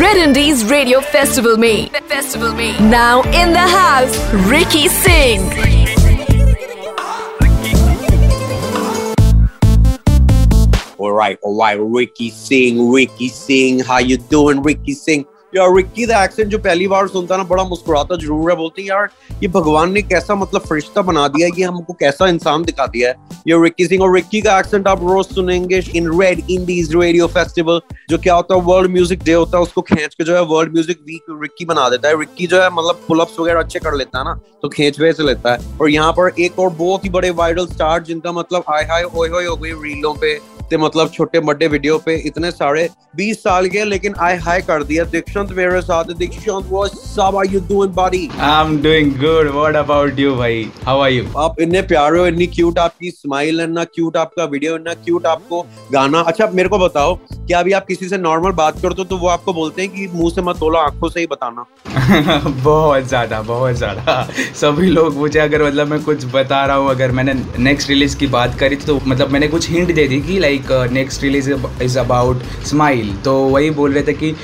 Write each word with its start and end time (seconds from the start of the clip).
Red 0.00 0.16
Indies 0.16 0.64
Radio 0.64 1.00
Festival 1.02 1.58
में 1.58 1.90
Festival 2.08 2.54
में 2.54 2.80
Now 2.80 3.20
in 3.40 3.52
the 3.52 3.66
house 3.72 4.16
Ricky 4.50 4.88
Singh. 4.88 5.42
All 10.98 11.12
right, 11.12 11.38
all 11.42 11.58
right, 11.58 11.78
Ricky 11.78 12.30
Singh, 12.30 12.90
Ricky 12.90 13.28
Singh, 13.28 13.80
how 13.80 13.98
you 13.98 14.16
doing, 14.16 14.62
Ricky 14.62 14.94
Singh? 14.94 15.26
यार 15.52 15.74
Ricky 15.76 16.04
का 16.06 16.22
accent 16.24 16.48
जो 16.48 16.58
पहली 16.58 16.86
बार 16.88 17.06
सुनता 17.08 17.36
ना 17.36 17.42
बड़ा 17.44 17.62
मुस्कुराता 17.64 18.16
ज़रूर 18.16 18.50
है। 18.50 18.56
बोलते 18.56 18.82
हैं, 18.82 18.88
यार, 18.88 19.08
ये 19.42 19.48
भगवान 19.48 19.92
ने 19.92 20.02
कैसा 20.02 20.34
मतलब 20.34 20.60
फरिश्ता 20.62 21.02
बना 21.02 21.26
दिया 21.28 21.46
है? 21.46 21.52
ये 21.58 21.64
हमको 21.64 21.92
कैसा 22.00 22.28
इंसान 22.28 22.64
दिखा 22.64 22.86
दिया 22.86 23.08
है? 23.08 23.40
ये 23.48 23.62
रिक्की 23.62 23.86
सिंह 23.86 24.02
और 24.02 24.14
रिक्की 24.14 24.40
का 24.42 24.58
एक्सेंट 24.58 24.88
आप 24.88 25.02
रोज 25.02 25.26
सुनेंगे 25.26 25.82
in 25.96 26.10
Red 26.20 26.42
Indies 26.50 26.94
radio 26.94 27.26
festival 27.28 27.80
जो 28.10 28.18
क्या 28.18 28.34
होता 28.34 28.54
है 28.54 28.60
वर्ल्ड 28.62 28.90
म्यूज़िक 28.92 29.22
डे 29.24 29.32
होता 29.32 29.56
है, 29.58 29.62
उसको 29.62 29.82
खींच 29.82 30.14
के 30.14 30.24
जो 30.24 30.34
है 30.34 30.42
वर्ल्ड 30.44 30.72
म्यूज़िक 30.72 31.00
वीक 31.06 31.38
रिक्की 31.42 31.64
बना 31.64 31.88
देता 31.88 32.08
है। 32.08 32.18
रिक्की 32.18 32.46
जो 32.46 32.62
है 32.62 32.68
मतलब 32.70 33.00
पुलअप्स 33.08 33.40
वगैरह 33.40 33.60
अच्छे 33.60 33.78
कर 33.78 33.94
लेता 33.94 34.18
है 34.18 34.24
ना 34.24 34.38
तो 34.62 34.68
खींच 34.68 35.00
वे 35.00 35.12
से 35.12 35.26
लेता 35.26 35.52
है। 35.52 35.76
और 35.80 35.90
यहाँ 35.90 36.12
पर 36.12 36.40
एक 36.40 36.58
और 36.58 36.70
बहुत 36.74 37.04
ही 37.04 37.10
बड़े 37.10 37.30
वायरल 37.32 37.66
स्टार 37.66 38.02
जिनका 38.02 38.32
मतलब 38.32 38.64
हाय 38.68 38.84
हाय 38.84 39.02
हो 39.04 39.56
गई 39.56 39.72
रीलों 39.72 40.14
पे। 40.14 40.38
ते 40.70 40.76
मतलब 40.76 41.10
छोटे 41.10 41.40
बड़े 41.42 41.68
वीडियो 41.68 41.98
पे 41.98 42.16
इतने 42.26 42.50
सारे 42.50 42.88
20 43.16 43.38
साल 43.38 43.68
के 43.68 43.84
लेकिन 43.84 44.14
आई 44.20 44.36
हाई 44.38 44.60
कर 44.62 44.82
दिया। 44.84 45.04
दीक्षांत 45.06 45.52
मेरे 45.52 45.80
साथ 45.82 46.12
Dikshant 46.18 46.66
what's 46.70 47.18
up 47.18 47.36
are 47.36 47.46
you 47.52 47.60
doing 47.68 47.94
buddy 47.94 48.28
I 48.40 48.64
am 48.64 48.76
doing 48.82 49.12
good 49.20 49.50
what 49.54 49.76
about 49.76 50.18
you 50.18 50.34
भाई? 50.36 50.68
हाउ 50.86 51.00
आर 51.00 51.10
यू 51.10 51.24
आप 51.38 51.60
इतने 51.60 51.82
प्यारे 51.84 52.18
हो 52.18 52.26
इतनी 52.26 52.46
क्यूट 52.48 52.78
आपकी 52.78 53.10
स्माइल 53.10 53.60
इतना 53.60 53.84
क्यूट 53.86 54.16
आपका 54.16 54.44
वीडियो 54.46 54.76
इतना 54.76 54.94
क्यूट 54.94 55.26
आपको 55.26 55.62
गाना। 55.92 56.20
अच्छा 56.22 56.50
मेरे 56.54 56.68
को 56.68 56.78
बताओ 56.78 57.14
क्या 57.30 57.58
अभी 57.60 57.72
आप 57.72 57.86
किसी 57.86 58.08
से 58.08 58.16
नॉर्मल 58.18 58.52
बात 58.54 58.80
करते 58.82 59.02
हो 59.02 59.04
तो 59.04 59.16
वो 59.18 59.28
आपको 59.28 59.52
बोलते 59.54 59.82
हैं 59.82 59.90
कि 59.90 60.06
मुँह 60.14 60.30
से 60.30 60.42
मत 60.42 60.56
तोलो 60.60 60.78
आँखों 60.78 61.08
से 61.08 61.20
ही 61.20 61.26
बताना। 61.26 61.64
बहुत 62.64 63.04
ज़्यादा 63.08 63.40
बहुत 63.42 63.74
ज़्यादा। 63.76 64.22
सभी 64.56 64.88
लोग 64.88 65.16
मुझे 65.16 65.38
अगर 65.40 65.62
मतलब 65.62 65.86
मैं 65.86 66.02
कुछ 66.04 66.24
बता 66.34 66.64
रहा 66.66 66.76
हूँ 66.76 66.90
अगर 66.90 67.12
मैंने 67.12 67.34
नेक्स्ट 67.58 67.88
रिलीज़ 67.88 68.16
की 68.18 68.26
बात 68.28 68.58
करी 68.60 68.76
तो 68.78 68.98
मतलब 69.06 69.30
मैंने 69.30 69.48
कुछ 69.48 69.68
हिंट 69.70 69.94
दे 69.94 70.06
दी 70.08 70.20
कि 70.22 70.38
like 70.38 70.57
like 70.58 70.92
next 70.92 71.22
release 71.22 71.50
is 71.82 71.98
about 71.98 72.42
smile 72.66 73.14
तो 73.16 73.34
वही 73.34 73.70
बोल 73.70 73.92
रहे 73.92 74.02
थे 74.02 74.12
कि 74.12 74.32
uh, 74.32 74.38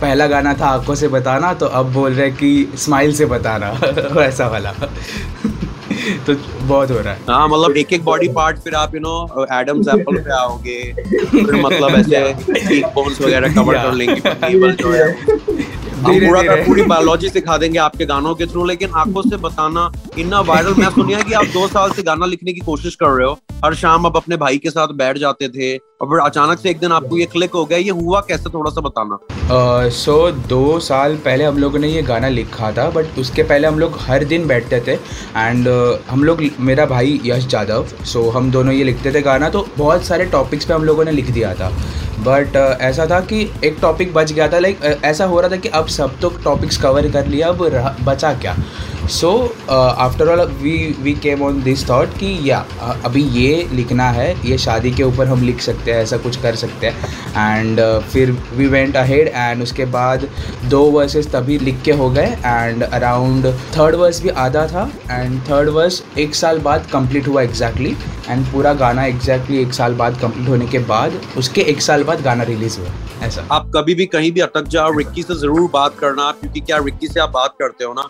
पहला 0.00 0.26
गाना 0.26 0.54
था 0.54 0.66
आँखों 0.66 0.94
से 0.94 1.08
बताना 1.08 1.54
तो 1.54 1.66
अब 1.66 1.92
बोल 1.92 2.12
रहे 2.12 2.30
कि 2.30 2.72
स्माइल 2.76 3.12
से 3.12 3.26
बताना। 3.26 3.70
वैसा 4.12 4.48
वाला। 4.48 4.72
तो 6.26 6.34
बहुत 6.62 6.90
हो 6.90 6.98
रहा 6.98 7.12
है। 7.12 7.20
हाँ 7.30 7.48
मतलब 7.48 7.76
एक 7.76 7.92
एक 7.92 8.04
बॉडी 8.04 8.28
पार्ट 8.28 8.58
फिर 8.58 8.74
आप 8.74 8.94
यू 8.94 9.00
नो 9.00 9.46
एडम्स 9.60 9.88
एप्पल 9.88 10.16
पे 10.16 10.32
आओगे 10.32 10.92
फिर 11.24 11.54
मतलब 11.54 11.94
ऐसे 11.94 12.80
बोन्स 12.94 13.20
वगैरह 13.20 13.54
कवर 13.54 13.78
कर 13.78 13.92
लेंगे 13.92 14.28
हम 15.98 16.18
पूरा 16.20 16.42
का 16.42 16.54
पूरी 16.54 16.82
बायोलॉजी 16.82 17.28
सिखा 17.28 17.56
देंगे 17.56 17.78
आपके 17.78 18.06
गानों 18.06 18.34
के 18.34 18.46
थ्रू 18.46 18.64
लेकिन 18.64 18.90
आँखों 18.94 19.22
से 19.22 19.36
बताना 19.36 19.90
इतना 20.18 20.40
वायरल 20.40 20.74
मैं 20.78 20.90
सुनिया 20.90 21.20
कि 21.20 21.32
आप 21.32 21.44
दो 21.44 21.66
साल 21.68 21.90
से 21.90 22.02
गाना 22.02 22.26
लिखने 22.26 22.52
की 22.52 22.60
कोशिश 22.60 22.94
कर 22.94 23.08
रहे 23.08 23.26
हो 23.26 23.38
हर 23.64 23.74
शाम 23.74 24.06
आप 24.06 24.16
अपने 24.16 24.36
भाई 24.36 24.58
के 24.58 24.70
साथ 24.70 24.88
बैठ 24.88 25.18
जाते 25.18 25.48
थे 25.48 25.76
और 25.76 26.20
अचानक 26.20 26.58
से 26.58 26.70
एक 26.70 26.78
दिन 26.78 26.92
आपको 26.92 27.18
ये 27.18 27.26
क्लिक 27.26 27.50
हो 27.50 27.64
गया 27.64 27.78
ये 27.78 27.90
हुआ 27.90 28.20
कैसे 28.20 28.50
थोड़ा 28.50 28.70
सा 28.70 28.80
बताना? 28.80 29.18
सो 29.88 30.30
uh, 30.30 30.38
so, 30.38 30.48
दो 30.48 30.78
साल 30.78 31.16
पहले 31.16 31.44
हम 31.44 31.58
लोगों 31.58 31.78
ने 31.78 31.88
ये 31.88 32.02
गाना 32.02 32.28
लिखा 32.28 32.72
था 32.72 32.90
बट 32.90 33.06
उसके 33.18 33.42
पहले 33.42 33.68
हम 33.68 33.78
लोग 33.78 33.98
हर 34.00 34.24
दिन 34.24 34.46
बैठते 34.46 34.80
थे 34.80 34.92
एंड 35.36 35.68
uh, 35.68 36.10
हम 36.10 36.24
लोग 36.24 36.42
मेरा 36.60 36.86
भाई 36.86 37.20
यश 37.24 37.54
यादव 37.54 37.86
सो 37.86 38.28
so, 38.28 38.34
हम 38.34 38.50
दोनों 38.50 38.74
ये 38.74 38.84
लिखते 38.84 39.12
थे 39.12 39.22
गाना 39.22 39.48
तो 39.48 39.68
बहुत 39.78 40.04
सारे 40.04 40.24
टॉपिक्स 40.24 40.64
पे 40.64 40.74
हम 40.74 40.84
लोगों 40.84 41.04
ने 41.04 41.12
लिख 41.12 41.30
दिया 41.30 41.54
था। 41.54 41.68
बट 42.18 42.48
uh, 42.50 42.80
ऐसा 42.80 43.06
था 43.06 43.20
कि 43.20 43.52
एक 43.64 43.76
टॉपिक 43.82 44.14
बच 44.14 44.32
गया 44.32 44.48
था 44.48 44.58
लाइक 44.58 44.80
like, 44.80 44.96
uh, 44.96 45.04
ऐसा 45.04 45.24
हो 45.24 45.40
रहा 45.40 45.50
था 45.50 45.56
कि 45.56 45.68
अब 45.68 45.86
सब 45.86 46.20
तो 46.20 46.28
टॉपिक्स 46.28 46.76
कवर 46.76 47.10
कर 47.10 47.26
लिया 47.26 47.48
अब 47.48 47.96
बचा 48.04 48.34
क्या? 48.34 48.56
So 49.10 49.47
after 49.70 50.28
all 50.28 50.40
we 50.52 50.76
we 51.00 51.12
came 51.14 51.42
on 51.42 51.62
this 51.62 51.88
thought 51.88 52.16
कि 52.18 52.38
या 52.44 52.64
uh, 52.68 53.04
अभी 53.04 53.22
ये 53.22 53.68
लिखना 53.72 54.08
है 54.10 54.28
ये 54.48 54.58
शादी 54.58 54.90
के 54.90 55.02
ऊपर 55.02 55.26
हम 55.26 55.42
लिख 55.42 55.60
सकते 55.60 55.92
हैं 55.92 56.02
ऐसा 56.02 56.16
कुछ 56.16 56.36
कर 56.42 56.54
सकते 56.56 56.86
हैं। 56.86 57.56
एंड 57.56 57.80
uh, 57.80 58.02
फिर 58.12 58.30
वी 58.52 58.66
वेंट 58.66 58.96
अहेड 58.96 59.28
एंड 59.28 59.62
उसके 59.62 59.84
बाद 59.86 60.28
दो 60.64 60.82
वर्सेस 60.90 61.30
तभी 61.32 61.58
लिख 61.58 61.82
के 61.82 61.92
हो 61.92 62.10
गए। 62.10 62.36
एंड 62.44 62.82
अराउंड 62.82 63.46
थर्ड 63.76 63.94
वर्स 63.94 64.22
भी 64.22 64.28
आधा 64.28 64.66
था। 64.66 64.90
एंड 65.10 65.40
थर्ड 65.42 65.68
वर्स 65.68 66.02
एक 66.18 66.34
साल 66.34 66.58
बाद 66.58 66.86
कंप्लीट 66.92 67.28
हुआ 67.28 67.42
एग्जैक्टली 67.42 67.90
exactly, 67.90 68.30
एंड 68.30 68.46
पूरा 68.46 68.72
गाना 68.74 69.04
एग्जैक्टली 69.04 69.36
exactly 69.46 69.66
एक 69.68 69.74
साल 69.74 69.94
बाद 69.94 70.18
कंप्लीट 70.20 70.48
होने 70.48 70.66
के 70.66 70.78
बाद 70.78 71.20
उसके 71.38 71.60
एक 71.60 71.82
साल 71.82 72.04
बाद 72.04 72.22
गाना 72.22 72.44
रिलीज़ 72.44 72.78
हुआ। 72.80 73.26
ऐसा। 73.26 73.46
आप 73.52 73.70
कभी 73.76 73.94
भी 73.94 74.06
कहीं 74.06 74.32
भी 74.32 74.40
अटक 74.40 74.68
जाओ 74.68 74.96
रिक्की 74.98 75.22
से 75.22 75.38
ज़रूर 75.38 75.70
बात 75.72 75.98
करना 75.98 76.30
क्योंकि 76.30 76.60
क्या 76.60 76.78
रिक्की 76.78 77.08
से 77.08 77.20
आप 77.20 77.30
बात 77.30 77.54
करते 77.58 77.84
हो 77.84 77.92
ना? 77.92 78.08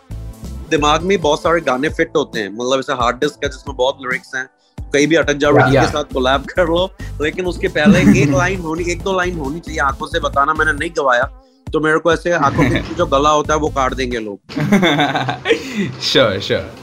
दिमाग 0.70 1.02
में 1.02 1.20
बहुत 1.20 1.42
सारे 1.42 1.60
गाने 1.60 1.88
फिट 1.88 2.12
होते 2.16 2.40
हैं। 2.40 2.48
मतलब 2.48 2.78
ऐसा 2.78 2.94
हार्ड 2.94 3.16
डिस्क 3.16 3.44
है 3.44 3.50
जिसमें 3.50 3.76
बहुत 3.76 3.98
लिरिक्स 4.00 4.34
हैं। 4.34 4.48
कहीं 4.92 5.06
भी 5.06 5.16
अटक 5.16 5.34
जाओ 5.34 5.56
रिक्की 5.56 5.76
के 5.76 5.86
साथ 5.86 6.04
कोलैब 6.04 6.44
कर 6.44 6.66
लो। 6.66 6.90
लेकिन 7.22 7.46
उसके 7.46 7.68
पहले 7.68 8.22
एक 8.22 8.30
लाइन 8.38 8.60
होनी 8.60 8.92
एक 8.92 9.02
दो 9.02 9.16
लाइन 9.16 9.38
होनी 9.38 9.60
चाहिए। 9.60 9.80
आँखों 9.80 10.06
से 10.06 10.20
बताना 10.20 10.54
मैंने 10.54 10.72
नहीं 10.72 10.90
गवाया। 10.98 11.24
तो 11.72 11.80
मेरे 11.80 11.98
को 11.98 12.12
ऐसे 12.12 12.32
आँखों 12.32 12.70
के 12.70 12.94
जो 12.94 13.06
गला 13.06 13.30
होता 13.30 13.54
है 13.54 13.60
वो 13.60 13.68
काट 13.68 13.94
देंगे 13.94 14.18
लोग। 14.18 14.40
श्योर 16.02 16.40
श्योर 16.40 16.74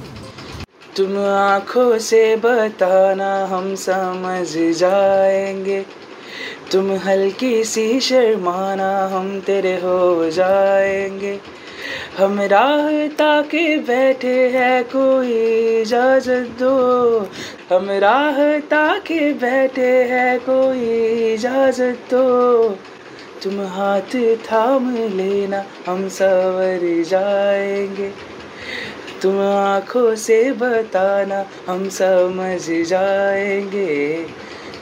तुम 0.98 1.18
आँखों 1.18 2.00
से 2.00 2.36
बताना 2.36 3.46
हम 3.46 3.76
समझ 3.76 4.78
जाएँगे। 4.78 5.86
तुम 6.72 6.92
हल्की 6.92 7.64
सी 7.64 8.00
शर्माना 8.00 9.08
हम 9.08 9.40
तेरे 9.40 9.74
हो 9.74 10.30
जाएँगे। 10.30 11.40
हम 12.18 12.42
राह 12.42 13.08
ताके 13.08 13.78
बैठे 13.78 14.50
हैं 14.50 14.84
कोई 14.84 15.32
इजाज़त 15.82 16.48
दो। 16.60 16.76
हम 17.76 17.90
राह 17.92 18.60
ताके 18.60 19.34
बैठे 19.34 20.04
हैं 20.04 20.40
कोई 20.40 20.86
इजाज़त 21.34 22.00
दो। 22.12 22.70
तुम 23.44 23.62
हाथ 23.62 24.16
थाम 24.38 24.96
लेना, 24.96 25.66
हम 25.86 26.08
सवर 26.08 27.04
जाएँगे। 27.04 28.12
तुम 29.22 29.42
आँखों 29.42 30.16
से 30.16 30.52
बताना, 30.52 31.46
हम 31.68 31.90
समझ 31.90 32.88
जाएँगे। 32.90 34.26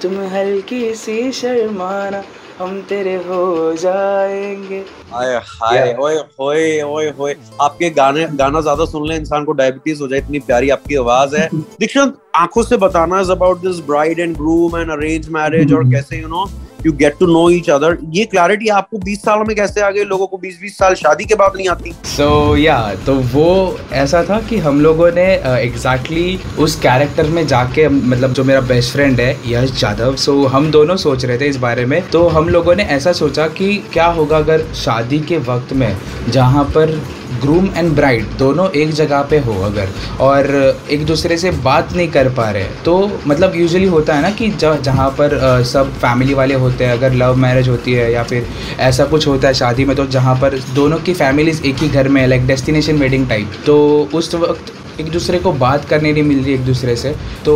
तुम 0.01 0.21
हल्की 0.27 0.93
सी 0.93 1.31
शर्माना 1.31 2.23
हम 2.63 2.81
तेरे 2.81 3.15
हो 3.23 3.73
जाएँगे। 3.79 4.79
हाय 5.11 5.35
हाय 5.45 5.95
ओए 6.01 6.15
होए 6.39 6.81
ओए 6.81 7.09
होए 7.19 7.35
आपके 7.61 7.89
गाने 7.89 8.25
गाना 8.33 8.61
ज़्यादा 8.61 8.85
सुन 8.85 9.07
ले 9.07 9.15
इंसान 9.15 9.45
को 9.45 9.51
डायबिटीज़ 9.51 10.01
हो 10.01 10.07
जाए 10.07 10.19
इतनी 10.19 10.39
प्यारी 10.39 10.69
आपकी 10.69 10.95
आवाज़ 10.95 11.35
है। 11.35 11.47
दीक्षांत 11.79 12.17
आँखों 12.35 12.63
से 12.63 12.77
बताना 12.77 13.19
is 13.21 13.31
about 13.31 13.61
this 13.61 13.79
bride 13.87 14.19
and 14.19 14.35
groom 14.37 14.77
and 14.79 14.91
arrange 14.91 15.29
marriage 15.29 15.73
और 15.73 15.89
कैसे 15.91 16.21
you 16.21 16.27
know 16.27 16.45
you 16.85 16.91
get 16.91 17.15
to 17.19 17.25
know 17.25 17.49
each 17.49 17.69
other 17.69 17.97
ये 18.09 18.25
क्लैरिटी 18.25 18.67
आपको 18.67 18.97
20 18.97 19.17
सालों 19.17 19.45
में 19.45 19.55
कैसे 19.55 19.81
आ 19.81 19.89
गई? 19.89 20.03
लोगों 20.03 20.27
को 20.27 20.37
20 20.37 20.61
20 20.63 20.77
साल 20.77 20.93
शादी 20.93 21.25
के 21.25 21.35
बाद 21.35 21.53
नहीं 21.55 21.69
आती। 21.69 21.93
सो 22.03 22.53
so, 22.53 22.59
या 22.59 22.93
yeah, 22.93 23.05
तो 23.05 23.13
वो 23.15 23.79
ऐसा 23.93 24.23
था 24.23 24.39
कि 24.39 24.57
हम 24.57 24.81
लोगों 24.81 25.11
ने 25.11 25.25
एग्जैक्टली 25.45 26.37
uh, 26.37 26.43
exactly 26.43 26.63
उस 26.63 26.75
कैरेक्टर 26.75 27.27
में 27.27 27.47
जाके 27.47 27.89
मतलब 27.89 28.33
जो 28.33 28.43
मेरा 28.43 28.61
बेस्ट 28.61 28.93
फ्रेंड 28.93 29.19
है 29.19 29.37
यश 29.47 29.71
जाधव 29.71 30.15
सो 30.15 30.45
हम 30.45 30.71
दोनों 30.71 30.95
सोच 30.97 31.25
रहे 31.25 31.37
थे 31.37 31.47
इस 31.47 31.57
बारे 31.57 31.85
में। 31.85 32.09
तो 32.09 32.27
हम 32.27 32.49
लोगों 32.49 32.75
ने 32.75 32.83
ऐसा 32.83 33.11
सोचा 33.13 33.47
कि 33.47 33.83
क्या 33.93 34.07
होगा 34.07 34.37
अगर 34.37 34.63
शादी 34.75 35.19
के 35.19 35.37
वक्त 35.37 35.73
में 35.73 35.97
जहाँ 36.29 36.63
पर 36.63 37.01
ग्रूम 37.43 37.69
एंड 37.75 37.91
ब्राइड 37.95 38.37
दोनों 38.39 38.69
एक 38.71 38.91
जगह 38.93 39.21
पे 39.29 39.39
हो 39.39 39.53
अगर, 39.63 39.89
और 40.21 40.47
एक 40.91 41.05
दूसरे 41.05 41.37
से 41.37 41.51
बात 41.63 41.93
नहीं 41.93 42.07
कर 42.11 42.29
पा 42.35 42.49
रहे 42.51 42.63
तो 42.85 42.95
मतलब 43.27 43.55
यूजुअली 43.55 43.87
होता 43.87 44.15
है 44.15 44.21
ना 44.21 44.29
कि 44.31 44.49
जहाँ 44.59 45.09
पर 45.19 45.63
सब 45.65 45.93
फैमिली 45.95 46.33
वाले 46.33 46.55
होते 46.55 46.85
हैं, 46.85 46.93
अगर 46.93 47.13
लव 47.15 47.35
मैरिज 47.37 47.69
होती 47.69 47.93
है 47.93 48.11
या 48.11 48.23
फिर 48.23 48.47
ऐसा 48.81 49.05
कुछ 49.05 49.27
होता 49.27 49.47
है 49.47 49.53
शादी 49.53 49.85
में 49.85 49.95
तो 49.95 50.05
जहाँ 50.09 50.35
पर 50.41 50.59
दोनों 50.75 50.99
की 50.99 51.13
फैमिलीज़ 51.15 51.63
एक 51.63 51.77
ही 51.77 51.89
घर 51.89 52.09
में 52.09 52.25
लाइक 52.27 52.47
डेस्टिनेशन 52.47 52.97
वेडिंग 52.97 53.27
टाइप 53.29 53.51
तो 53.65 53.77
उस 54.13 54.33
वक्त 54.35 54.73
एक 55.01 55.11
दूसरे 55.11 55.39
को 55.39 55.51
बात 55.51 55.85
करने 55.85 56.13
नहीं 56.13 56.23
मिल 56.23 56.43
रही 56.43 56.53
एक 56.53 56.65
दूसरे 56.65 56.95
से 56.95 57.15
तो 57.45 57.55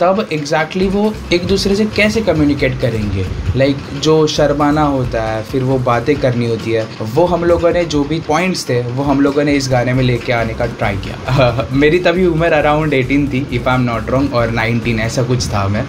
तब 0.00 0.28
एग्जैक्टली 0.32 0.84
exactly 0.84 1.04
वो 1.04 1.14
एक 1.32 1.46
दूसरे 1.46 1.76
से 1.76 1.84
कैसे 1.86 2.20
कम्युनिकेट 2.20 2.80
करेंगे? 2.80 3.26
लाइक 3.56 3.76
like, 3.76 4.02
जो 4.02 4.26
शर्माना 4.26 4.82
होता 4.82 5.22
है 5.22 5.42
फिर 5.42 5.62
वो 5.62 5.78
बातें 5.78 6.14
करनी 6.16 6.46
होती 6.46 6.72
है 6.72 6.86
वो 7.12 7.26
हम 7.26 7.44
लोगों 7.44 7.70
ने 7.70 7.84
जो 7.84 8.04
भी 8.04 8.20
पॉइंट्स 8.20 8.68
थे 8.68 8.80
वो 8.82 9.02
हम 9.02 9.20
लोगों 9.20 9.44
ने 9.44 9.52
इस 9.52 9.68
गाने 9.68 9.92
में 9.92 10.04
लेके 10.04 10.32
आने 10.32 10.54
का 10.54 10.66
ट्राई 10.66 10.96
किया। 10.96 11.68
मेरी 11.72 11.98
तभी 11.98 12.26
उम्र 12.26 12.52
अराउंड 12.52 12.94
एटीन 12.94 13.28
थी 13.28 13.46
if 13.52 13.68
I 13.68 13.74
am 13.74 13.82
not 13.82 14.10
wrong 14.10 14.34
और 14.34 14.50
नाइनटीन 14.50 15.00
ऐसा 15.00 15.22
कुछ 15.22 15.46
था 15.46 15.68
मैं। 15.68 15.84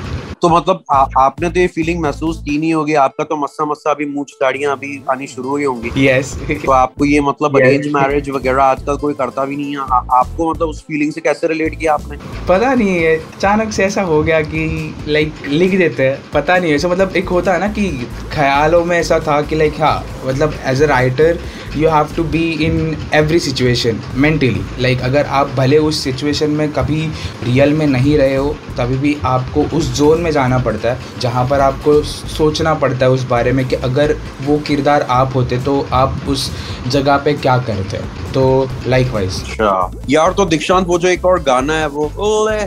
तो 0.46 0.50
मतलब 0.50 0.84
आ, 0.92 1.06
आपने 1.18 1.50
तो 1.50 1.60
ये 1.60 1.68
फीलिंग 1.68 2.02
महसूस 2.02 2.42
की 2.46 2.58
नहीं 2.58 2.74
होगी। 2.74 2.94
आपका 3.04 3.24
तो 3.24 3.36
मस्सा 3.36 3.66
मस्सा 3.66 3.92
अभी 3.92 4.06
मूछ 4.06 4.34
दाढ़ियाँ 4.42 4.72
अभी 4.72 5.02
आनी 5.12 5.28
शुरू 5.28 5.50
हुई 5.50 5.64
होंगी। 5.64 6.08
यस 6.08 6.34
तो 6.66 6.72
आपको 6.72 7.06
ये 7.06 7.22
मतलब 7.22 7.58
अरेंज 7.58 7.88
मैरिज 7.94 8.30
वगैरह 8.30 8.64
आजकल 8.64 8.98
कोई 8.98 9.14
करता 9.14 9.46
भी 9.46 9.56
नहीं 9.56 9.72
है। 9.72 9.82
आ, 9.82 10.02
आपको 10.20 10.50
मतलब 10.52 10.68
उस 10.68 10.84
फीलिंग 10.84 11.12
से 11.14 11.22
कैसे 11.22 11.48
रिलेट 11.48 11.80
किया 11.80 11.94
आपने? 11.94 12.18
पता 12.48 12.74
नहीं 12.74 12.98
है। 12.98 13.16
अचानक 13.18 13.72
से 13.74 13.84
ऐसा 13.86 14.02
हो 14.04 14.22
गया 14.24 14.42
कि 14.44 14.94
लाइक 15.08 15.34
लिख 15.48 15.78
देते 15.78 16.10
हैं। 16.10 16.22
पता 16.34 16.58
नहीं 16.58 16.74
ऐसा 16.74 16.88
मतलब 16.88 17.16
एक 17.16 17.30
होता 17.30 17.54
है 17.54 17.60
ना 17.60 17.68
कि 17.74 17.90
ख्यालों 18.34 18.86
में 18.86 18.98
ऐसा 19.00 19.20
था 19.20 19.42
कि 19.42 19.56
लाइक 19.56 19.82
हाँ 19.82 19.98
मतलब 20.26 20.54
as 20.66 20.82
a 20.82 20.86
writer 20.86 21.40
you 21.78 21.90
have 21.90 22.10
to 22.16 22.24
be 22.24 22.44
in 22.66 22.76
every 23.14 23.40
situation 23.40 24.00
mentally 24.16 24.62
like 24.80 25.02
अगर 25.04 25.26
आप 25.40 25.50
भले 25.58 25.78
उस 25.78 26.04
सिचुएशन 26.04 26.52
में 26.52 26.72
कभी 26.74 27.02
रियल 27.44 27.74
में 27.74 27.86
नहीं 27.88 28.18
रहे 28.18 28.36
हो 28.36 28.56
तभी 28.78 28.98
भी 28.98 29.16
आपको 29.26 29.64
उस 29.78 29.92
जोन 29.96 30.22
में 30.22 30.32
जाना 30.36 30.58
पड़ता 30.60 30.92
है 30.92 31.20
जहाँ 31.22 31.48
पर 31.50 31.60
आपको 31.62 32.02
सोचना 32.04 32.74
पड़ता 32.76 33.06
है 33.06 33.12
उस 33.12 33.24
बारे 33.28 33.52
में 33.52 33.68
कि 33.68 33.76
अगर 33.88 34.16
वो 34.44 34.58
किरदार 34.68 35.02
आप 35.12 35.36
होते 35.36 35.58
तो 35.64 35.80
आप 35.94 36.30
उस 36.30 36.50
जगह 36.88 37.18
पे 37.18 37.34
क्या 37.36 37.58
करते। 37.64 37.98
तो 38.34 38.46
लाइक 38.88 39.12
वाइज 39.12 39.42
अच्छा। 39.44 39.92
यार 40.10 40.34
तो 40.34 40.46
दीक्षांत 40.46 40.88
वो 40.88 40.98
जो 41.00 41.08
एक 41.08 41.26
और 41.26 41.42
गाना 41.44 41.74
है 41.74 41.88
वो 41.90 42.12
ओले 42.24 42.62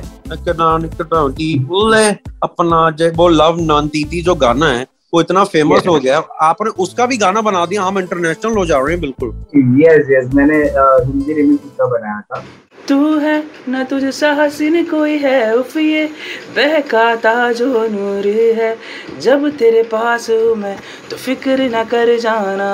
अपना 2.42 2.90
जय 2.90 3.10
वो 3.16 3.28
लव 3.30 3.56
नानतीती 3.62 4.22
जो 4.22 4.34
गाना 4.36 4.66
है 4.68 4.86
वो 5.14 5.20
इतना 5.20 5.42
फ़ेमस 5.46 5.86
हो 5.86 5.98
गया। 5.98 6.18
आपने 6.42 6.70
उसका 6.78 7.06
भी 7.06 7.16
गाना 7.16 7.40
बना 7.42 7.64
दिया 7.66 7.82
हम 7.82 7.98
इंटरनेशनल 7.98 8.56
हो 8.56 8.64
जा 8.66 8.78
रहे 8.78 8.90
हैं 8.90 9.00
बिल्कुल। 9.00 9.28
यस 9.82 10.06
यस 10.10 10.34
मैंने 10.34 10.56
हिंदी 10.56 11.32
रिमिक्स 11.32 11.64
उसका 11.64 11.86
बनाया 11.88 12.20
था। 12.20 12.42
तू 12.88 13.19
है, 13.19 13.43
न 13.69 13.82
तुझ 13.85 14.05
सा 14.14 14.32
हसीन 14.32 14.85
कोई 14.85 15.17
है, 15.19 15.55
उफ 15.56 15.76
ये 15.76 16.05
बहकाता 16.56 17.52
जो 17.52 17.87
नूर 17.88 18.26
है। 18.58 18.76
जब 19.20 19.49
तेरे 19.58 19.82
पास 19.82 20.29
हूँ 20.31 20.55
मैं 20.56 20.76
तो 21.11 21.17
फ़िक्र 21.17 21.69
न 21.75 21.85
कर 21.85 22.17
जाना। 22.19 22.70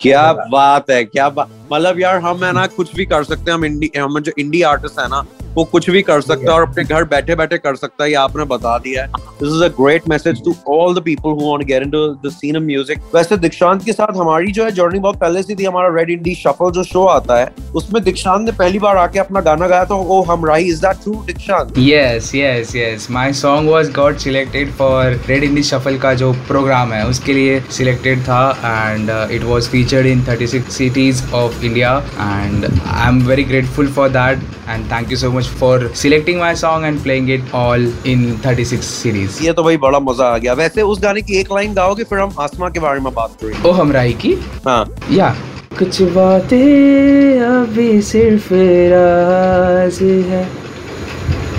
क्या 0.00 0.32
बात 0.32 0.90
है, 0.90 1.04
क्या 1.04 1.28
बात 1.28 1.48
मतलब 1.72 2.00
यार, 2.00 2.16
हम 2.18 2.44
है 2.44 2.52
ना, 2.52 2.66
कुछ 2.66 2.94
भी 2.94 3.04
कर 3.06 3.24
सकते 3.24 3.50
हैं, 3.50 3.58
हम 3.58 3.64
इंडी 3.64 3.90
हम 3.98 4.18
जो 4.20 4.32
इंडी 4.38 4.62
आर्टिस्ट 4.62 4.98
है 5.00 5.08
ना 5.08 5.24
वो 5.54 5.64
कुछ 5.64 5.90
भी 5.90 6.02
कर 6.02 6.20
सकता 6.20 6.52
है 6.52 6.58
और 6.58 6.68
अपने 6.68 6.84
घर 6.84 7.04
बैठे 7.04 7.34
बैठे 7.34 7.58
कर 7.58 7.76
सकता 7.76 8.04
है 8.04 8.10
ये 8.10 8.16
आपने 8.16 8.44
बता 8.44 8.78
दिया 8.78 9.02
है। 9.02 9.08
This 9.18 9.56
is 9.56 9.64
a 9.64 9.68
great 9.68 10.08
message 10.08 10.44
to 10.44 10.54
all 10.68 10.94
the 10.94 11.02
people 11.02 11.30
who 11.30 11.50
want 11.50 11.64
get 11.64 11.82
into 11.82 12.06
the 12.26 12.32
scene 12.32 12.56
of 12.56 12.62
music 12.62 12.98
वैसे 13.14 13.36
दीक्षांत 13.36 13.84
के 13.84 13.92
साथ 13.92 14.16
हमारी 14.16 14.52
जो 14.52 14.64
है 14.64 14.70
जर्नी 14.70 14.98
बहुत 14.98 15.16
पहले 15.16 15.42
से 15.42 15.54
थी 15.54 15.64
हमारा 15.64 15.94
रेड 15.96 16.10
इंडी 16.10 16.34
शफल 16.34 16.70
जो 16.70 16.84
शो 16.84 17.04
आता 17.06 17.40
है 17.40 17.52
उसमें 17.74 18.02
दीक्षांत 18.04 18.46
ने 18.46 18.52
पहली 18.52 18.78
बार 18.78 18.96
आके 18.96 19.18
अपना 19.18 19.40
गाना 19.40 19.68
गाया 19.68 19.84
तो 19.84 19.96
ओ 19.96 20.22
हम 20.22 20.46
राही 20.46 20.68
is 20.68 20.80
that 20.80 20.96
true 20.96 21.14
Dikshant? 21.26 21.74
Yes, 21.82 22.30
yes, 22.34 22.74
yes. 22.74 23.08
My 23.16 23.26
song 23.42 23.68
was 23.72 23.90
got 23.98 24.20
selected 24.26 24.72
for 24.80 24.94
Red 25.30 25.46
Indie 25.48 25.64
Shuffle 25.70 26.00
का 26.00 26.14
जो 26.14 26.32
प्रोग्राम 26.32 26.92
है 26.92 27.06
उसके 27.06 27.32
लिए 27.32 27.60
सिलेक्टेड 27.70 28.22
था 28.22 28.42
and 28.64 29.10
it 29.10 29.42
uh, 29.42 29.42
it 29.42 29.48
was 29.52 29.68
featured 29.74 30.08
in 30.12 30.24
36 30.28 30.76
cities 30.80 31.22
of 31.42 31.64
India 31.70 31.92
and 32.26 32.66
I'm 33.06 33.20
very 33.30 33.46
grateful 33.52 33.90
for 33.98 34.08
that 34.18 34.44
and 34.68 34.88
thank 34.92 35.10
you 35.12 35.18
so 35.24 35.32
much 35.42 35.52
for 35.62 35.94
selecting 35.94 36.36
my 36.36 36.54
song 36.54 36.84
and 36.84 36.98
playing 37.06 37.28
it 37.28 37.42
all 37.54 37.80
in 38.06 38.42
36 38.42 39.06
cities. 39.06 39.42
ये 39.42 39.52
तो 39.52 39.62
भाई 39.62 39.76
बड़ा 39.76 39.98
मज़ा 39.98 40.24
आ 40.24 40.38
गया। 40.38 40.52
वैसे 40.52 40.82
उस 40.82 41.02
गाने 41.02 41.22
की 41.22 41.40
एक 41.40 41.48
लाइन 41.52 41.74
गाओगे 41.74 42.04
फिर 42.04 42.18
हम 42.18 42.34
आसमां 42.40 42.70
के 42.70 42.80
बारे 42.80 43.00
में 43.00 43.14
बात 43.14 43.30
करेंगे। 43.40 43.68
ओ 43.68 43.72
हमराई 43.72 44.12
की? 44.12 44.32
हाँ। 44.66 44.96
या। 45.10 45.36
कुछ 45.78 46.02
बातें 46.02 47.40
अभी 47.40 48.02
सिर्फ़ 48.02 48.48
राज 48.92 49.98
है। 50.02 50.48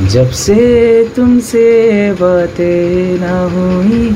जब 0.08 0.30
से 0.30 1.10
तुमसे 1.16 2.12
बातें 2.12 3.20
ना 3.20 3.42
हुई 3.42 4.16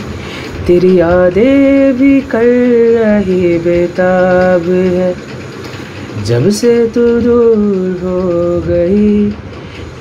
तेरी 0.67 0.99
यादें 0.99 1.93
भी 1.97 2.21
कर 2.21 2.43
रही 2.43 3.57
बेताब 3.57 4.69
है। 4.69 5.37
जब 6.23 6.49
से 6.49 6.87
तू 6.87 7.21
दूर 7.21 7.99
हो 8.03 8.61
गई 8.61 9.29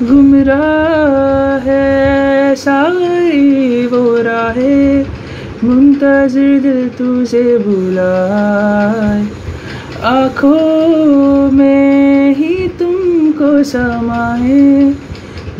गुमराह 0.03 1.59
है 1.59 2.55
सारी 2.55 3.87
वो 3.87 4.23
राहें, 4.23 5.07
मुंतजिर 5.65 6.61
दिल 6.61 6.89
तुझे 6.89 7.59
बुलाए। 7.59 9.27
आँखों 10.03 11.51
में 11.51 12.35
ही 12.35 12.69
तुमको 12.69 13.63
समाए, 13.63 14.95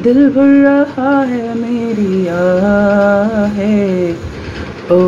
दिल 0.03 0.29
भर 0.29 0.53
रहा 0.63 1.21
है 1.23 1.59
मेरी 1.59 2.27
आहे। 2.27 4.13
ओ 4.93 5.01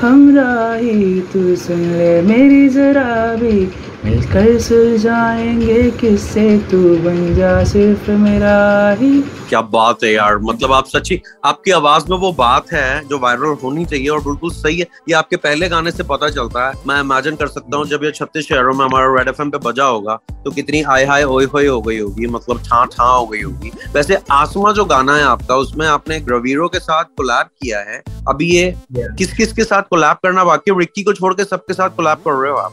हमराही 0.00 1.20
तू 1.20 1.56
सुन 1.56 1.80
ले, 1.80 2.22
मेरी 2.22 2.68
जरा 2.68 3.34
भी 3.34 3.66
मिलकर 4.04 4.58
सुलझाएँगे 4.60 5.90
किससे, 5.90 6.58
तू 6.70 6.78
बन 7.04 7.34
जा 7.34 7.52
सिर्फ़ 7.64 8.10
मेरा 8.12 8.90
ही। 9.00 9.20
क्या 9.48 9.60
बात 9.62 10.04
है 10.04 10.12
यार 10.12 10.38
मतलब 10.38 10.72
आप 10.72 10.86
सच्ची, 10.86 11.20
आपकी 11.44 11.70
आवाज़ 11.70 12.04
में 12.10 12.16
वो 12.18 12.32
बात 12.32 12.72
है 12.72 13.08
जो 13.08 13.18
वायरल 13.18 13.56
होनी 13.62 13.84
चाहिए 13.84 14.08
और 14.08 14.20
बिल्कुल 14.20 14.50
सही 14.52 14.78
है। 14.78 14.86
ये 15.08 15.14
आपके 15.14 15.36
पहले 15.36 15.68
गाने 15.68 15.90
से 15.90 16.02
पता 16.02 16.28
चलता 16.30 16.68
है। 16.68 16.74
मैं 16.86 17.00
इमेजिन 17.00 17.36
कर 17.36 17.46
सकता 17.46 17.76
हूँ 17.76 17.86
जब 17.86 18.04
ये 18.04 18.10
छत्तीस 18.10 18.48
शहरों 18.48 18.74
में 18.74 18.84
हमारा 18.84 19.14
रेड 19.14 19.28
एफ़ 19.28 19.42
पे 19.42 19.58
बजा 19.60 19.84
होगा 19.84 20.18
तो 20.44 20.50
कितनी 20.50 20.82
आय 20.84 21.04
हाय 21.04 21.24
ओए 21.24 21.44
हो 21.44 21.80
गई 21.82 21.98
होगी 21.98 22.26
मतलब 22.26 22.62
छा 22.62 22.84
छा 22.86 23.04
हो 23.04 23.26
गई 23.26 23.42
होगी। 23.42 23.70
वैसे 23.94 24.18
आसमा 24.32 24.72
जो 24.72 24.84
गाना 24.84 25.16
है 25.16 25.22
आपका, 25.24 25.56
उसमें 25.56 25.86
आपने 25.86 26.20
ग्रवीरो 26.20 26.68
के 26.68 26.78
साथ 26.78 27.04
कोलैब 27.16 27.46
किया 27.62 27.78
है। 27.80 28.02
अभी 28.28 28.50
ये 28.50 28.74
Yeah. 28.94 29.16
किस 29.18 29.32
किस 29.32 29.52
के 29.52 29.64
साथ 29.64 29.82
कोलैब 29.82 30.16
करना 30.22 30.44
बाकी 30.44 30.70
है? 30.70 30.78
रिक्की 30.78 31.02
को 31.02 31.12
छोड़ 31.12 31.34
के 31.34 31.44
सबके 31.44 31.74
साथ 31.74 31.90
कोलैब 31.90 32.18
कर 32.26 32.32
रहे 32.32 32.50
हो 32.50 32.56
आप? 32.56 32.72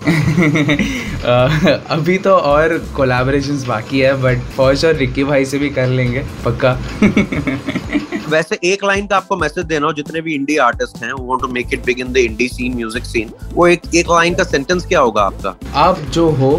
अभी 1.91 2.17
तो 2.17 2.35
और 2.35 2.77
कोलैबोरेशंस 2.95 3.65
बाकी 3.67 3.99
है 3.99 4.13
बट 4.21 4.39
फॉर 4.57 4.75
श्योर 4.75 4.95
रिक्की 4.95 5.23
भाई 5.23 5.45
से 5.45 5.57
भी 5.57 5.69
कर 5.69 5.87
लेंगे 5.87 6.25
पक्का। 6.45 6.71
वैसे 8.29 8.57
एक 8.63 8.83
लाइन 8.85 9.07
का 9.07 9.17
आपको 9.17 9.35
मैसेज 9.37 9.65
देना 9.65 9.87
हो 9.87 9.93
जितने 9.93 10.21
भी 10.21 10.35
इंडी 10.35 10.57
आर्टिस्ट 10.57 11.03
हैं 11.03 11.13
want 11.13 11.41
to 11.41 11.47
make 11.47 11.73
it 11.73 11.85
big 11.85 11.99
in 11.99 12.11
the 12.13 12.17
indie 12.17 12.47
scene 12.47 12.75
music 12.75 13.05
scene 13.05 13.31
वो 13.53 13.67
एक 13.67 13.81
एक 13.95 14.11
लाइन 14.11 14.35
का 14.35 14.43
सेंटेंस 14.43 14.85
क्या 14.85 14.99
होगा 14.99 15.21
आपका? 15.21 15.55
आप 15.79 15.99
जो 15.99 16.29
हो 16.29 16.51